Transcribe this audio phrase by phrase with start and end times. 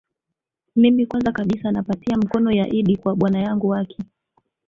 [0.75, 4.03] mimi kwanza kabisa napatia mkono ya idd kwa bwana yangu aki